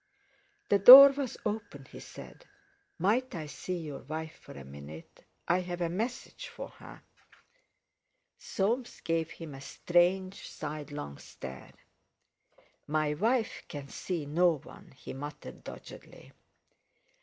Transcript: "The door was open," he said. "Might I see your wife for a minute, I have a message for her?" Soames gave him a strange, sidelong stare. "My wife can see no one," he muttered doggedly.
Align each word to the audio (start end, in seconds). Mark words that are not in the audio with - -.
"The 0.69 0.79
door 0.79 1.11
was 1.11 1.37
open," 1.45 1.85
he 1.85 1.99
said. 1.99 2.47
"Might 2.97 3.35
I 3.35 3.45
see 3.45 3.77
your 3.77 3.99
wife 3.99 4.35
for 4.39 4.53
a 4.53 4.65
minute, 4.65 5.23
I 5.47 5.59
have 5.59 5.79
a 5.79 5.89
message 5.89 6.47
for 6.47 6.69
her?" 6.69 7.03
Soames 8.35 8.99
gave 9.01 9.29
him 9.29 9.53
a 9.53 9.61
strange, 9.61 10.47
sidelong 10.49 11.19
stare. 11.19 11.73
"My 12.87 13.13
wife 13.13 13.61
can 13.67 13.89
see 13.89 14.25
no 14.25 14.57
one," 14.57 14.89
he 14.97 15.13
muttered 15.13 15.63
doggedly. 15.63 16.31